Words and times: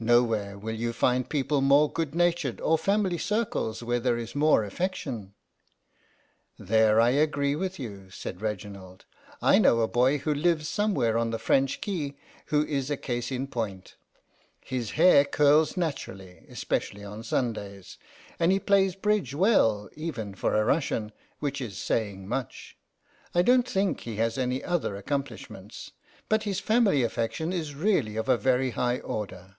Nowhere 0.00 0.56
will 0.56 0.76
you 0.76 0.92
find 0.92 1.28
people 1.28 1.60
more 1.60 1.90
good 1.92 2.14
natured, 2.14 2.60
or 2.60 2.78
family 2.78 3.18
circles 3.18 3.82
where 3.82 3.98
there 3.98 4.16
is 4.16 4.32
more 4.36 4.62
affection."" 4.62 5.34
There 6.56 7.00
I 7.00 7.08
agree 7.10 7.56
with 7.56 7.80
you," 7.80 8.08
said 8.10 8.40
Reginald." 8.40 9.06
I 9.52 9.58
know 9.58 9.80
a 9.80 9.88
boy 9.88 10.18
who 10.18 10.32
lives 10.32 10.68
somewhere 10.68 11.18
on 11.18 11.30
the 11.30 11.36
French 11.40 11.80
Quay 11.80 12.16
who 12.46 12.64
is 12.66 12.92
a 12.92 12.96
case 12.96 13.32
in 13.32 13.48
point. 13.48 13.96
His 14.60 14.92
hair 14.92 15.24
curls 15.24 15.76
naturally, 15.76 16.46
especially 16.48 17.02
on 17.02 17.24
Sundays, 17.24 17.98
and 18.38 18.52
he 18.52 18.60
plays 18.60 18.94
bridge 18.94 19.34
well, 19.34 19.88
even 19.96 20.32
for 20.36 20.54
a 20.54 20.64
Russian, 20.64 21.10
which 21.40 21.60
is 21.60 21.76
saying 21.76 22.28
much. 22.28 22.76
I 23.34 23.42
don't 23.42 23.66
think 23.68 23.98
he 24.02 24.14
has 24.14 24.38
any 24.38 24.62
other 24.62 24.94
accomplishments, 24.94 25.90
but 26.28 26.44
his 26.44 26.60
family 26.60 27.02
affection 27.02 27.52
is 27.52 27.74
really 27.74 28.14
of 28.14 28.28
a 28.28 28.36
very 28.38 28.70
high 28.70 29.00
order. 29.00 29.56